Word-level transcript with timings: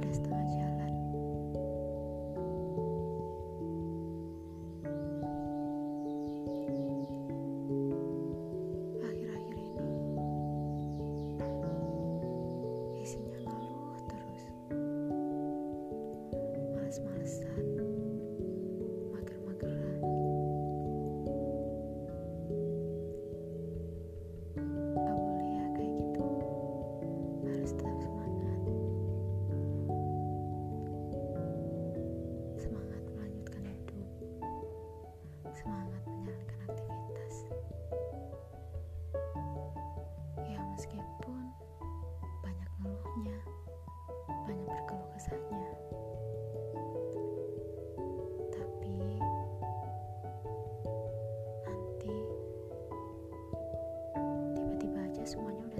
podcast. 0.00 0.29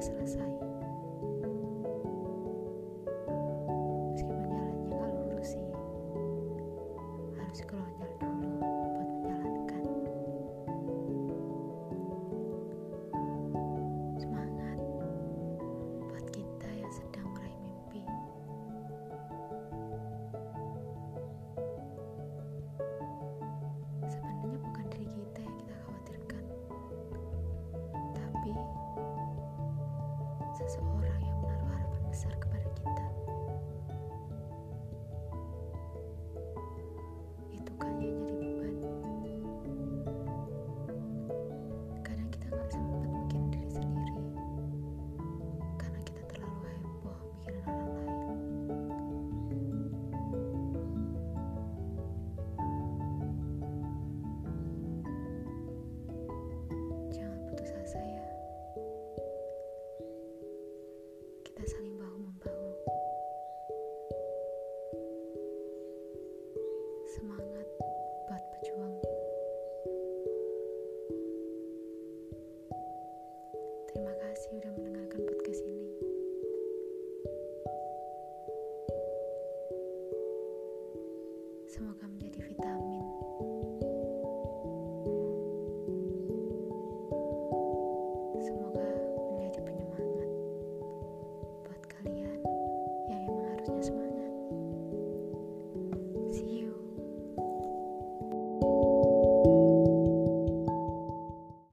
selesai. 0.01 0.70
Seseorang 30.71 31.10
Semangat 67.21 67.50